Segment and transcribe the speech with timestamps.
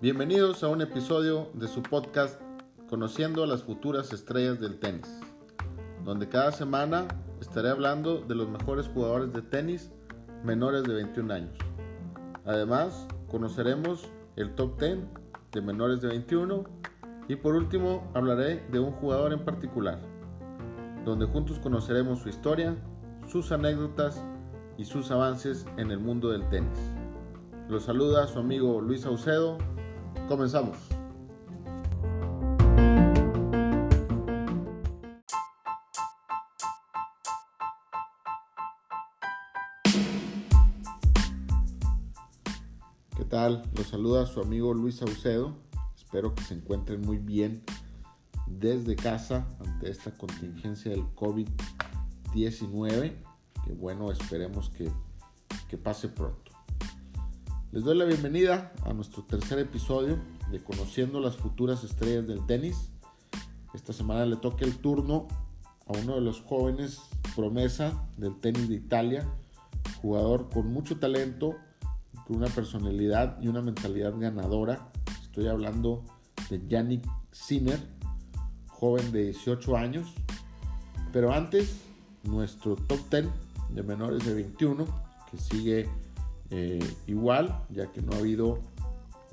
[0.00, 2.40] Bienvenidos a un episodio de su podcast
[2.88, 5.20] Conociendo a las futuras estrellas del tenis,
[6.06, 7.06] donde cada semana
[7.38, 9.90] estaré hablando de los mejores jugadores de tenis
[10.42, 11.58] menores de 21 años.
[12.46, 15.00] Además, conoceremos el top 10
[15.52, 16.64] de menores de 21
[17.28, 20.00] y por último hablaré de un jugador en particular,
[21.04, 22.74] donde juntos conoceremos su historia,
[23.28, 24.22] sus anécdotas
[24.76, 26.78] y sus avances en el mundo del tenis.
[27.68, 29.58] Los saluda su amigo Luis Saucedo
[30.28, 30.76] Comenzamos.
[43.16, 43.62] ¿Qué tal?
[43.76, 45.54] Los saluda su amigo Luis Saucedo.
[45.94, 47.62] Espero que se encuentren muy bien
[48.48, 51.85] desde casa ante esta contingencia del COVID-19.
[53.64, 54.90] Que bueno, esperemos que,
[55.68, 56.52] que pase pronto.
[57.72, 60.18] Les doy la bienvenida a nuestro tercer episodio
[60.50, 62.90] de Conociendo las futuras estrellas del tenis.
[63.72, 65.28] Esta semana le toca el turno
[65.86, 67.00] a uno de los jóvenes
[67.34, 69.26] promesa del tenis de Italia,
[70.02, 71.56] jugador con mucho talento,
[72.26, 74.92] con una personalidad y una mentalidad ganadora.
[75.22, 76.04] Estoy hablando
[76.50, 77.80] de Yannick Sinner,
[78.68, 80.12] joven de 18 años.
[81.12, 81.85] Pero antes,
[82.28, 83.26] nuestro top 10
[83.70, 84.86] de menores de 21,
[85.30, 85.88] que sigue
[86.50, 88.60] eh, igual, ya que no ha habido,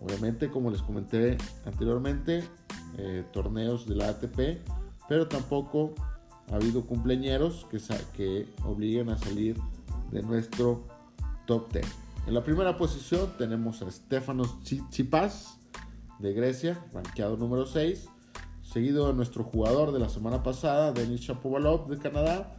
[0.02, 2.44] obviamente, como les comenté anteriormente,
[2.98, 4.60] eh, torneos de la ATP,
[5.08, 5.94] pero tampoco
[6.52, 7.66] ha habido cumpleañeros
[8.16, 9.58] que, obliguen a salir
[10.12, 10.84] de nuestro
[11.46, 11.86] top 10.
[12.28, 15.58] En la primera posición tenemos a Stefanos Tsipas
[16.20, 18.08] de Grecia, rankeado número 6,
[18.62, 22.56] seguido de nuestro jugador de la semana pasada, Denis Shapovalov de Canadá,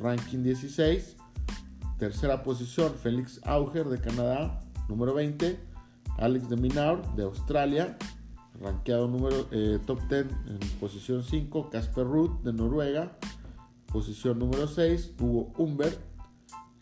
[0.00, 1.16] ranking 16,
[1.98, 4.60] Tercera posición, Félix Auger de Canadá.
[4.88, 5.58] Número 20,
[6.18, 7.96] Alex de Minaur de Australia.
[8.60, 13.16] Rankeado número eh, top 10 en posición 5, Casper Ruth de Noruega.
[13.86, 15.98] Posición número 6, Hugo Humbert.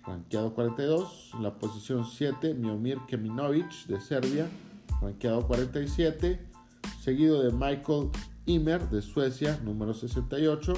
[0.05, 1.33] Rankeado 42.
[1.35, 4.49] En la posición 7, Miomir Keminovic de Serbia.
[5.01, 6.41] Rankeado 47.
[7.01, 8.09] Seguido de Michael
[8.47, 10.73] Imer de Suecia, número 68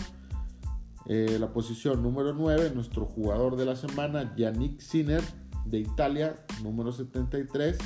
[1.07, 5.23] eh, la posición número 9, nuestro jugador de la semana, Yannick Sinner
[5.65, 7.79] de Italia, número 73.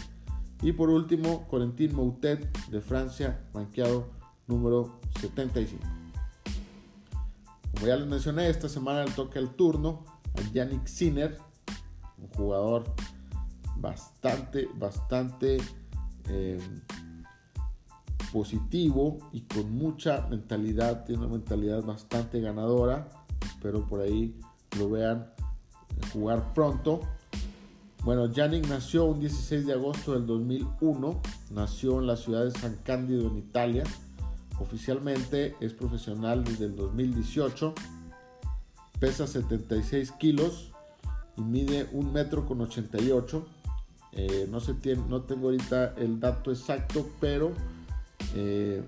[0.62, 4.10] Y por último, Corentin Moutet de Francia, rankeado
[4.46, 5.82] número 75.
[7.74, 10.04] Como ya les mencioné, esta semana le toca el turno
[10.34, 11.38] a Yannick Sinner,
[12.18, 12.84] un jugador
[13.76, 15.58] bastante, bastante
[16.28, 16.58] eh,
[18.32, 23.08] positivo y con mucha mentalidad, tiene una mentalidad bastante ganadora.
[23.44, 24.34] Espero por ahí
[24.78, 25.30] lo vean
[26.12, 27.00] jugar pronto.
[28.04, 32.76] Bueno, Yannick nació un 16 de agosto del 2001, nació en la ciudad de San
[32.84, 33.84] Cándido en Italia.
[34.60, 37.74] Oficialmente es profesional desde el 2018,
[38.98, 40.72] pesa 76 kilos
[41.36, 43.46] y mide 1 metro con 88.
[44.12, 47.52] Eh, no, se tiene, no tengo ahorita el dato exacto, pero
[48.34, 48.86] eh,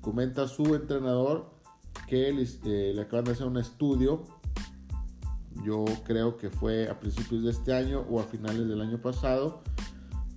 [0.00, 1.50] comenta su entrenador
[2.06, 4.24] que eh, le acaban de hacer un estudio.
[5.64, 9.62] Yo creo que fue a principios de este año o a finales del año pasado,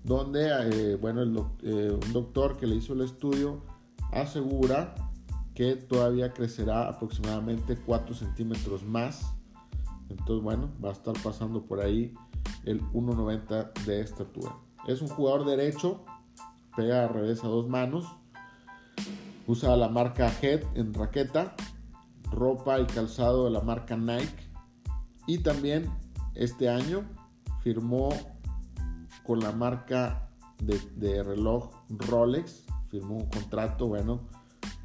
[0.03, 3.61] donde, eh, bueno, un doctor que le hizo el estudio
[4.11, 4.93] asegura
[5.55, 9.33] que todavía crecerá aproximadamente 4 centímetros más.
[10.09, 12.13] Entonces, bueno, va a estar pasando por ahí
[12.65, 14.55] el 1,90 de estatura.
[14.87, 16.03] Es un jugador derecho,
[16.75, 18.05] pega al revés a dos manos.
[19.47, 21.55] Usa la marca Head en raqueta,
[22.31, 24.49] ropa y calzado de la marca Nike.
[25.27, 25.91] Y también
[26.33, 27.03] este año
[27.61, 28.09] firmó
[29.23, 32.65] con la marca de, reloj Rolex.
[32.89, 34.21] Firmó un contrato, bueno,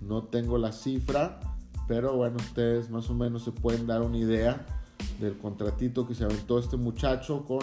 [0.00, 1.38] no tengo la cifra,
[1.86, 4.66] pero bueno, ustedes más o menos se pueden dar una idea
[5.20, 7.60] del contratito que se aventó este muchacho con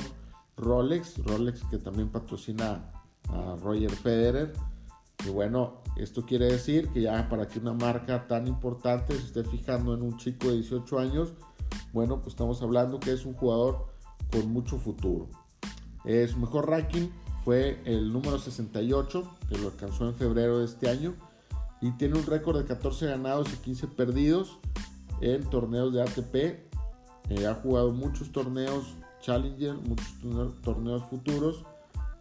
[0.56, 1.18] Rolex.
[1.24, 2.92] Rolex que también patrocina
[3.30, 4.54] a Roger Federer.
[5.26, 9.44] Y bueno, esto quiere decir que ya para que una marca tan importante se esté
[9.44, 11.34] fijando en un chico de 18 años,
[11.94, 13.88] bueno, pues estamos hablando que es un jugador
[14.32, 15.28] con mucho futuro.
[16.06, 17.10] Eh, su mejor ranking
[17.44, 21.16] fue el número 68, que lo alcanzó en febrero de este año,
[21.82, 24.60] y tiene un récord de 14 ganados y 15 perdidos
[25.22, 26.36] en torneos de ATP.
[27.30, 31.66] Eh, ha jugado muchos torneos Challenger, muchos torneos futuros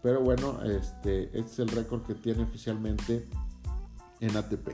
[0.07, 3.27] pero bueno, este, este, es el récord que tiene oficialmente
[4.21, 4.69] en ATP.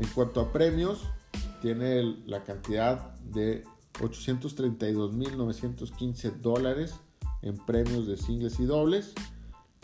[0.00, 1.04] En cuanto a premios,
[1.62, 3.62] tiene la cantidad de
[4.00, 6.98] 832.915 dólares
[7.42, 9.14] en premios de singles y dobles.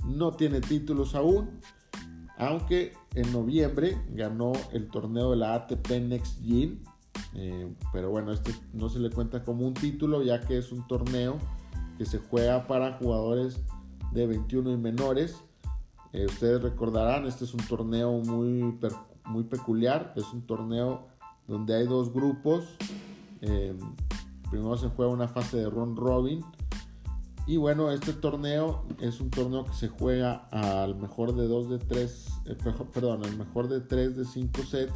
[0.05, 1.61] No tiene títulos aún,
[2.37, 6.83] aunque en noviembre ganó el torneo de la ATP Next Gen.
[7.37, 10.85] Eh, pero bueno, este no se le cuenta como un título ya que es un
[10.89, 11.39] torneo
[11.99, 13.61] que se juega para jugadores
[14.13, 15.43] de 21 y menores.
[16.13, 18.79] Eh, ustedes recordarán, este es un torneo muy,
[19.25, 20.13] muy peculiar.
[20.17, 21.09] Es un torneo
[21.47, 22.65] donde hay dos grupos.
[23.43, 23.77] Eh,
[24.51, 26.45] primero se juega una fase de round robin.
[27.47, 31.79] Y bueno, este torneo es un torneo que se juega al mejor de 2 de
[31.79, 32.57] 3, eh,
[32.93, 34.93] perdón, al mejor de 3 de 5 sets,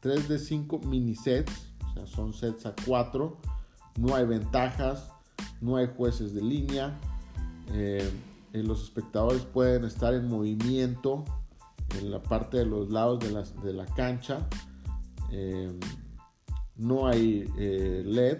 [0.00, 3.36] 3 de 5 mini sets, o sea, son sets a 4.
[3.96, 5.12] No hay ventajas,
[5.60, 6.98] no hay jueces de línea.
[8.52, 11.24] Los espectadores pueden estar en movimiento
[11.98, 14.46] en la parte de los lados de, la cancha.
[15.30, 15.72] Eh,
[16.76, 18.38] no hay eh, LED.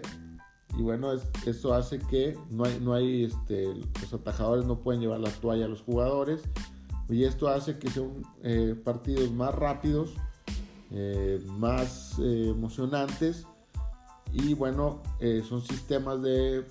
[0.77, 1.11] Y bueno,
[1.45, 5.65] eso hace que no hay, no hay este, los atajadores no pueden llevar la toalla
[5.65, 6.41] a los jugadores.
[7.09, 10.13] Y esto hace que sean eh, partidos más rápidos,
[11.57, 13.47] más emocionantes.
[14.31, 15.01] Y bueno,
[15.47, 16.65] son sistemas de,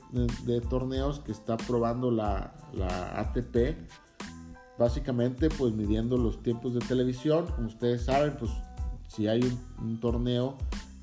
[0.71, 3.77] torneos que está probando la, la ATP
[4.79, 7.47] básicamente pues midiendo los tiempos de televisión.
[7.55, 8.51] Como ustedes saben, pues
[9.09, 9.41] si hay
[9.81, 10.57] un, torneo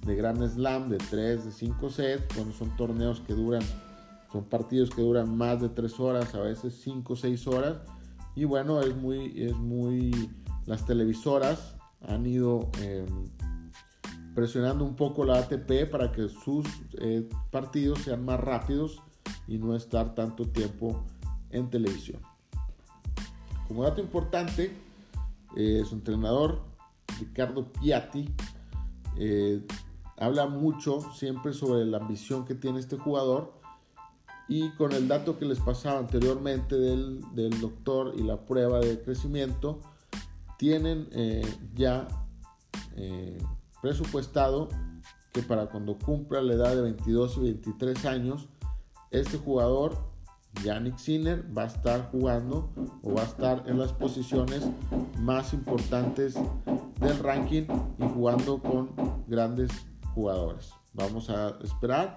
[0.06, 3.64] de Grand Slam de 3, de 5 sets, bueno, son torneos que duran,
[4.32, 7.78] son partidos que duran más de 3 horas, a veces 5 6 horas.
[8.36, 10.30] Y bueno, es muy, es muy,
[10.66, 11.76] las televisoras
[12.08, 13.28] han ido em,
[14.36, 16.68] presionando un poco la ATP para que sus
[17.00, 19.02] eh, partidos sean más rápidos
[19.48, 21.06] y no estar tanto tiempo
[21.50, 22.22] en televisión.
[23.68, 24.76] Como dato importante,
[25.56, 26.62] eh, su entrenador,
[27.18, 28.30] Ricardo Piatti,
[29.18, 29.66] eh,
[30.18, 33.54] habla mucho siempre sobre la ambición que tiene este jugador
[34.50, 37.22] y con el dato que les pasaba anteriormente del,
[37.62, 39.80] doctor y la prueba de crecimiento,
[40.58, 41.10] tienen
[41.74, 42.08] ya
[43.86, 44.68] presupuestado
[45.32, 48.48] que para cuando cumpla la edad de 22 y 23 años,
[49.12, 49.96] este jugador
[50.64, 52.74] Yannick Sinner va a estar jugando
[53.04, 54.64] o va a estar en las posiciones
[55.20, 56.34] más importantes
[57.00, 57.68] del ranking
[58.00, 58.90] y jugando con
[59.28, 59.70] grandes
[60.16, 60.72] jugadores.
[60.96, 62.16] Vamos a esperar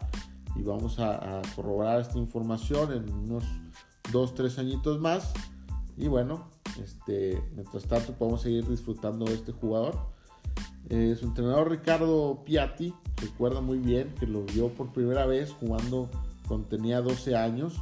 [0.56, 3.44] y vamos a, corroborar esta información en unos
[4.10, 5.34] 2-3 añitos más.
[5.98, 6.48] Y bueno,
[6.82, 10.16] este, mientras tanto podemos seguir disfrutando de este jugador.
[10.90, 16.08] Eh, su entrenador Ricardo Piatti recuerda muy bien que lo vio por primera vez jugando
[16.46, 17.74] cuando tenía 12 años.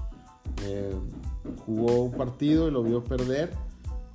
[0.64, 0.94] Eh,
[1.64, 3.53] jugó un partido y lo vio perder,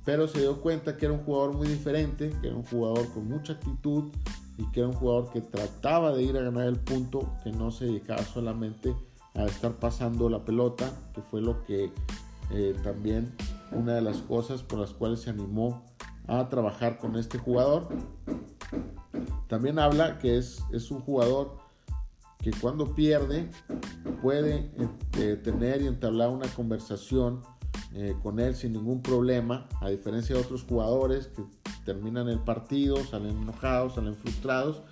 [0.04, 3.28] pero se dio cuenta que era un jugador muy diferente, que era un jugador con
[3.28, 4.12] mucha actitud
[4.58, 7.70] y que era un jugador que trataba de ir a ganar el punto, que no
[7.70, 8.94] se dedicaba solamente
[9.34, 11.90] a estar pasando la pelota, que fue lo que
[12.50, 13.32] eh, también
[13.70, 15.82] una de las cosas por las cuales se animó
[16.26, 17.88] a trabajar con este jugador.
[19.48, 21.56] También habla que es, es un jugador
[22.38, 23.50] que cuando pierde
[24.20, 24.72] puede
[25.18, 27.42] eh, tener y entablar una conversación
[27.94, 31.44] eh, con él sin ningún problema, a diferencia de otros jugadores que
[31.84, 34.82] terminan el partido, salen enojados, salen frustrados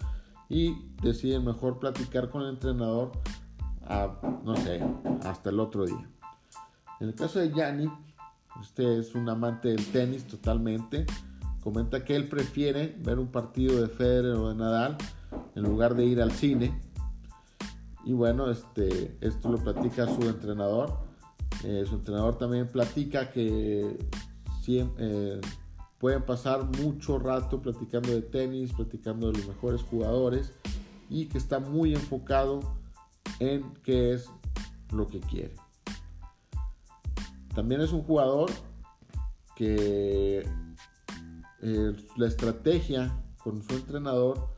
[0.48, 3.12] y deciden mejor platicar con el entrenador,
[5.24, 6.08] hasta el otro día.
[7.00, 7.90] En el caso de Yanni,
[8.60, 11.06] usted es un amante del tenis totalmente,
[11.62, 14.96] comenta que él prefiere ver un partido de Federer o de Nadal
[15.54, 16.78] en lugar de ir al cine
[18.04, 20.98] y bueno, este, esto lo platica su entrenador.
[21.64, 23.98] Eh, su entrenador también platica que
[24.66, 25.40] eh,
[25.98, 30.52] pueden pasar mucho rato platicando de tenis, platicando de los mejores jugadores
[31.08, 32.60] y que está muy enfocado
[33.40, 34.30] en qué es
[34.92, 35.54] lo que quiere.
[37.54, 38.50] También es un jugador
[39.56, 40.46] que
[41.62, 44.48] eh, la estrategia con su entrenador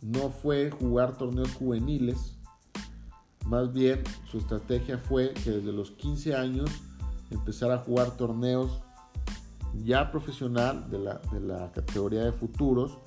[0.00, 2.36] no fue jugar torneos juveniles,
[3.46, 6.70] más bien su estrategia fue que desde los 15 años
[7.30, 8.82] empezara a jugar torneos
[9.82, 12.98] ya profesional de la, categoría de futuros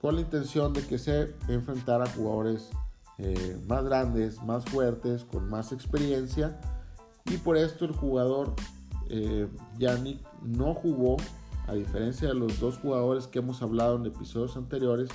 [0.00, 2.70] con la intención de que se enfrentara a jugadores
[3.18, 6.58] eh, más grandes, más fuertes, con más experiencia
[7.26, 8.54] y por esto el jugador
[9.08, 9.48] eh,
[9.78, 11.16] Yannick no jugó,
[11.66, 15.10] a diferencia de los dos jugadores que hemos hablado en episodios anteriores,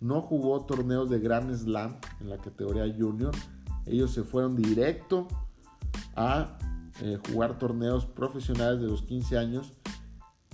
[0.00, 3.32] no jugó torneos de Grand Slam en la categoría junior.
[3.86, 5.28] Ellos se fueron directo
[6.16, 6.58] a
[7.00, 9.72] eh, jugar torneos profesionales de los 15 años.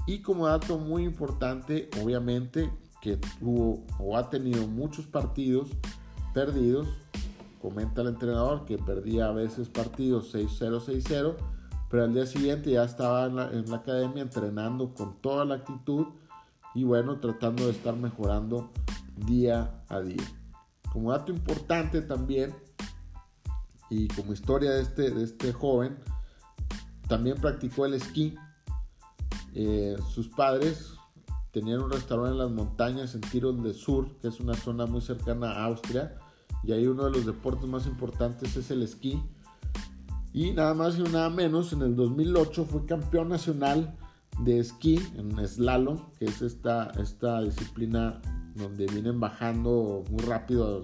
[0.06, 5.70] Y como dato muy importante, obviamente, que tuvo o ha tenido muchos partidos
[6.34, 6.88] perdidos
[7.58, 11.36] comenta el entrenador que perdía a veces partidos 6-0, 6-0,
[11.90, 16.06] pero al día siguiente ya estaba en la, academia entrenando con toda la actitud
[16.74, 18.70] y bueno, tratando de estar mejorando
[19.16, 20.24] día a día.
[20.92, 22.54] Como dato importante también,
[23.90, 25.98] y como historia de este, de este joven,
[27.08, 28.36] también practicó el esquí.
[29.54, 30.92] Eh, sus padres
[31.52, 35.00] tenían un restaurante en las montañas en Tirol del Sur, que es una zona muy
[35.00, 36.18] cercana a Austria,
[36.62, 39.22] y ahí uno de los deportes más importantes es el esquí.
[40.32, 43.96] Y nada más y nada menos, en el 2008 fue campeón nacional
[44.40, 48.20] de esquí en slalom, que es esta, esta disciplina
[48.54, 50.82] donde vienen bajando muy rápido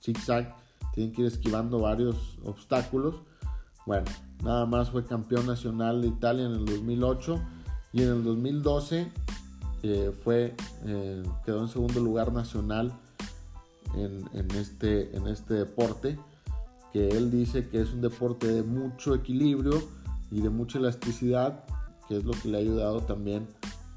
[0.00, 0.54] zigzag,
[0.92, 3.22] tienen que ir esquivando varios obstáculos.
[3.86, 4.06] Bueno,
[4.42, 7.40] nada más fue campeón nacional de Italia en el 2008
[7.92, 9.12] y en el 2012
[9.82, 10.54] eh, fue,
[10.84, 12.92] eh, quedó en segundo lugar nacional
[13.96, 16.18] en, en, este, en este deporte,
[16.92, 19.82] que él dice que es un deporte de mucho equilibrio
[20.30, 21.64] y de mucha elasticidad,
[22.08, 23.46] que es lo que le ha ayudado también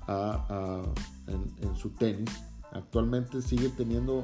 [0.08, 2.30] a, a, en, en, su tenis.
[2.72, 4.24] Actualmente sigue teniendo,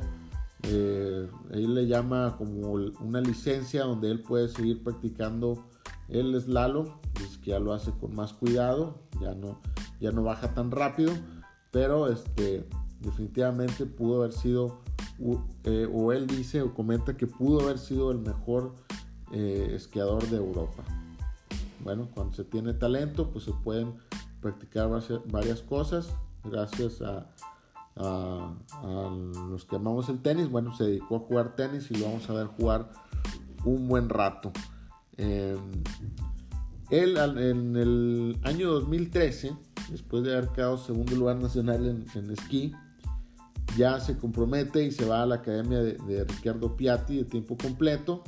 [0.63, 5.65] eh, él le llama como una licencia donde él puede seguir practicando
[6.09, 6.87] el slalom,
[7.23, 9.59] es que ya lo hace con más cuidado, ya no,
[9.99, 11.13] ya no baja tan rápido,
[11.71, 12.67] pero este,
[12.99, 14.82] definitivamente pudo haber sido,
[15.63, 18.75] eh, o él dice o comenta que pudo haber sido el mejor
[19.31, 20.83] eh, esquiador de Europa.
[21.83, 23.93] Bueno, cuando se tiene talento, pues se pueden
[24.41, 24.89] practicar
[25.25, 27.29] varias cosas gracias a,
[27.95, 30.49] los que amamos el tenis.
[30.49, 32.91] Bueno, se dedicó a jugar tenis y lo vamos a ver jugar
[33.65, 34.51] un buen rato.
[35.17, 35.57] Eh,
[36.89, 39.55] él en el año 2013,
[39.89, 42.73] después de haber quedado segundo lugar nacional en, esquí,
[43.77, 47.57] ya se compromete y se va a la academia de, de, Ricardo Piatti de tiempo
[47.57, 48.23] completo.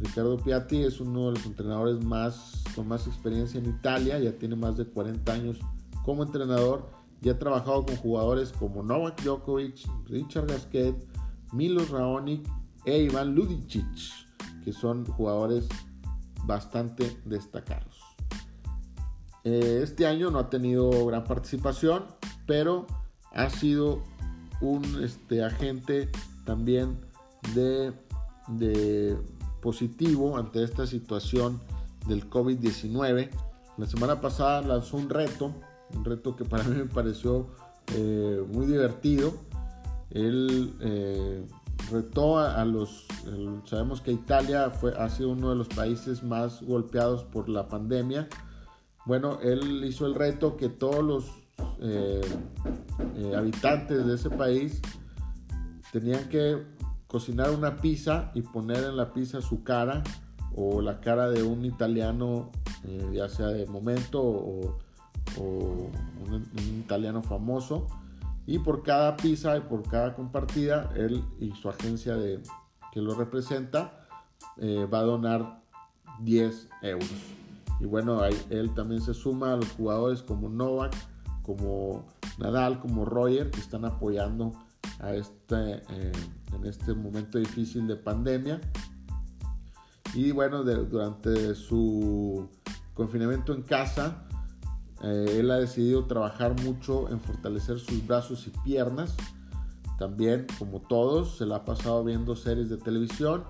[0.00, 4.54] Ricardo Piatti es uno de los entrenadores más, con más experiencia en Italia, ya tiene
[4.54, 5.58] más de 40 años
[6.04, 6.88] como entrenador,
[7.20, 10.94] ya ha trabajado con jugadores como Novak Djokovic, Richard Gasquet,
[11.52, 12.48] Milos Raonic
[12.84, 13.84] e Iván Ludicic,
[14.64, 15.68] que son jugadores
[16.44, 17.98] bastante destacados.
[19.44, 22.04] Eh, este año no ha tenido gran participación,
[22.46, 22.86] pero
[23.32, 24.02] ha sido
[24.60, 26.08] un este, agente
[26.44, 26.98] también
[27.54, 27.92] de,
[28.48, 29.16] de
[29.60, 31.60] positivo ante esta situación
[32.06, 33.30] del COVID-19.
[33.76, 35.54] La semana pasada lanzó un reto,
[35.94, 37.48] un reto que para mí me pareció
[37.94, 39.34] eh, muy divertido.
[40.10, 41.46] Él eh,
[41.90, 43.06] retó a, los,
[43.64, 48.28] sabemos que Italia fue, ha sido uno de los países más golpeados por la pandemia.
[49.06, 51.47] Bueno, él hizo el reto que todos los
[51.80, 52.20] eh,
[53.16, 54.82] eh, habitantes de ese país
[55.92, 56.64] tenían que
[57.06, 60.02] cocinar una pizza y poner en la pizza su cara
[60.56, 62.50] o la cara de un italiano,
[62.84, 64.78] eh, ya sea de momento o,
[65.38, 66.42] un,
[66.80, 67.86] italiano famoso
[68.46, 72.42] y por cada pizza y por cada compartida, él y su agencia de,
[72.92, 74.06] que lo representa
[74.60, 75.60] va a donar
[76.20, 77.08] 10 euros.
[77.78, 80.94] Y bueno, él también se suma a los jugadores como Novak,
[81.48, 82.04] como
[82.36, 84.52] Nadal, como Roger, que están apoyando
[85.00, 86.12] a este, eh,
[86.52, 88.60] en este momento difícil de pandemia.
[90.12, 92.50] Y bueno, durante su
[92.92, 94.26] confinamiento en casa,
[95.02, 99.16] eh, él ha decidido trabajar mucho en fortalecer sus brazos y piernas.
[99.98, 103.44] También, como todos, se la ha pasado viendo series de televisión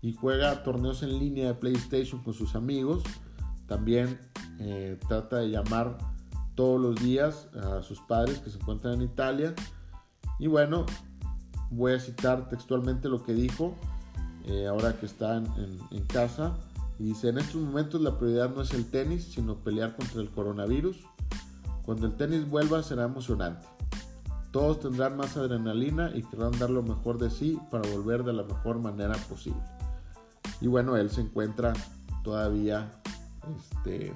[0.00, 3.02] y juega torneos en línea de PlayStation con sus amigos.
[3.66, 4.18] También
[4.58, 5.98] eh, trata de llamar
[6.54, 9.54] todos los días a sus padres que se encuentran en Italia.
[10.38, 10.86] Y bueno,
[11.70, 13.74] voy a citar textualmente lo que dijo
[14.44, 16.54] eh, ahora que está en casa.
[16.98, 20.30] Y dice, en estos momentos la prioridad no es el tenis, sino pelear contra el
[20.30, 20.98] coronavirus.
[21.84, 23.66] Cuando el tenis vuelva será emocionante.
[24.52, 28.42] Todos tendrán más adrenalina y querrán dar lo mejor de sí para volver de la
[28.42, 29.62] mejor manera posible.
[30.60, 31.72] Y bueno, él se encuentra
[32.22, 32.88] todavía
[33.56, 34.12] este,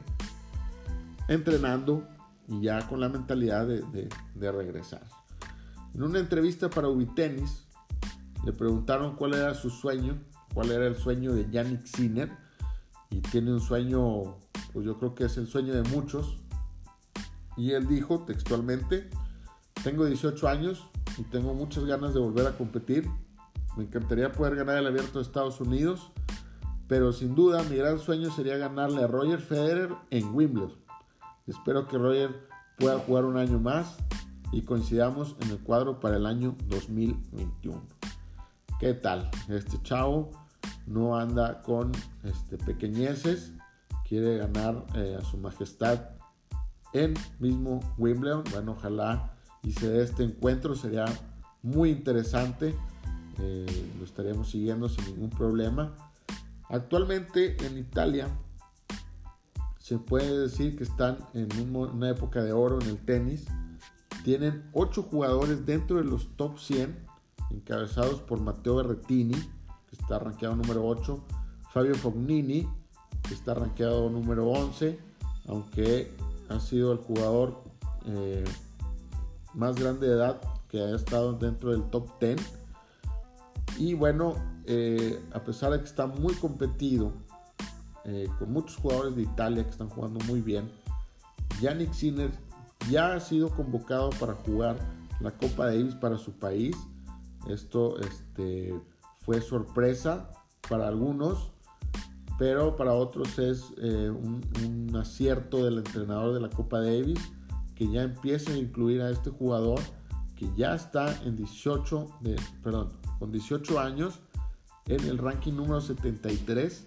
[1.29, 2.07] entrenando
[2.49, 4.09] y ya con la mentalidad de,
[4.53, 5.03] regresar.
[5.95, 7.67] En una entrevista para Ubitenis,
[8.45, 10.19] le preguntaron cuál era su sueño,
[10.55, 12.31] cuál era el sueño de Yannick Sinner
[13.11, 14.37] y tiene un sueño,
[14.73, 16.39] pues yo creo que es el sueño de muchos.
[17.57, 19.09] Y él dijo textualmente,
[19.83, 20.87] tengo 18 años
[21.19, 23.09] y tengo muchas ganas de volver a competir.
[23.77, 26.13] Me encantaría poder ganar el abierto de Estados Unidos,
[26.87, 30.86] pero sin duda mi gran sueño sería ganarle a Roger Federer en Wimbledon.
[31.47, 33.97] Espero que Roger pueda jugar un año más
[34.51, 37.87] y coincidamos en el cuadro para el año 2021.
[38.81, 39.31] ¿Qué tal?
[39.49, 40.33] Este chavo
[40.87, 41.93] no anda con
[42.25, 43.53] este, pequeñeces,
[44.09, 46.11] quiere ganar eh, a su majestad
[46.93, 48.43] en mismo Wimbledon.
[48.51, 51.05] Bueno, ojalá y se dé este encuentro, sería
[51.63, 52.75] muy interesante,
[53.39, 55.95] eh, lo estaríamos siguiendo sin ningún problema.
[56.69, 58.29] Actualmente en Italia
[59.87, 63.47] se puede decir que están en una época de oro en el tenis.
[64.25, 67.07] Tienen 8 jugadores dentro de los top 100,
[67.53, 71.25] encabezados por Matteo Berrettini, que está rankeado número 8,
[71.73, 72.69] Fabio Fognini,
[73.29, 74.99] que está rankeado número 11,
[75.47, 76.13] aunque
[76.49, 77.63] ha sido el jugador
[78.07, 78.43] eh,
[79.55, 82.41] más grande de edad que haya estado dentro del top 10.
[83.79, 87.13] Y bueno, eh, a pesar de que está muy competido,
[88.07, 90.71] eh, con muchos jugadores de Italia que están jugando muy bien,
[91.61, 92.31] Yannick Sinner
[92.89, 94.79] ya ha sido convocado para jugar
[95.21, 96.77] la Copa Davis para su país.
[97.49, 98.75] Esto este,
[99.23, 100.31] fue sorpresa
[100.69, 101.51] para algunos,
[102.39, 107.21] pero para otros es eh, un, un, acierto del entrenador de la Copa Davis
[107.75, 109.81] que ya empiece a incluir a este jugador
[110.37, 114.21] que ya está en 18 de, perdón, con 18 años
[114.87, 116.87] en el ranking número 73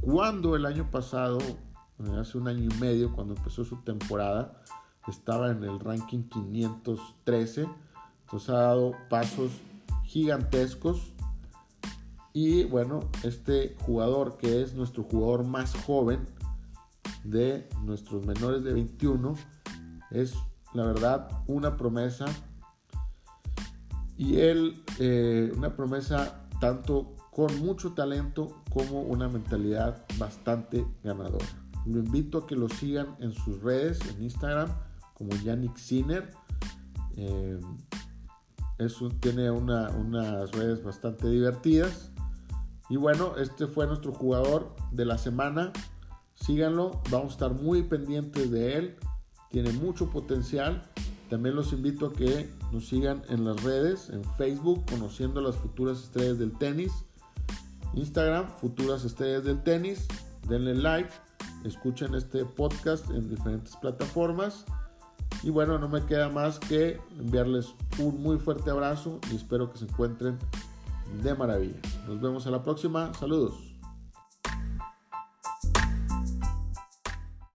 [0.00, 4.62] cuando el año pasado eh, hace un año y medio cuando empezó su temporada
[5.08, 7.66] estaba en el ranking 513
[8.26, 9.52] entonces ha dado pasos
[10.04, 11.12] gigantescos.
[12.32, 16.26] Y bueno, este jugador que es nuestro jugador más joven
[17.22, 19.34] de nuestros menores de 21
[20.10, 20.34] es
[20.74, 22.26] la verdad una promesa.
[24.18, 31.44] Y él eh, una promesa tanto con mucho talento como una mentalidad bastante ganadora.
[31.84, 34.70] Lo invito a que lo sigan en sus redes, en Instagram,
[35.12, 36.32] como Yannick Sinner.
[37.18, 37.60] Eh,
[39.20, 42.10] tiene unas redes bastante divertidas.
[42.88, 45.74] Y bueno, este fue nuestro jugador de la semana.
[46.36, 48.96] Síganlo, vamos a estar muy pendientes de él.
[49.50, 50.90] Tiene mucho potencial.
[51.28, 56.02] También los invito a que nos sigan en las redes, en Facebook, conociendo las futuras
[56.02, 57.05] estrellas del tenis.
[57.96, 60.06] Instagram, futuras estrellas del tenis.
[60.48, 61.10] Denle like,
[61.64, 64.64] escuchen este podcast en diferentes plataformas.
[65.42, 69.78] Y bueno, no me queda más que enviarles un muy fuerte abrazo y espero que
[69.78, 70.38] se encuentren
[71.22, 71.80] de maravilla.
[72.06, 73.12] Nos vemos a la próxima.
[73.14, 73.75] Saludos.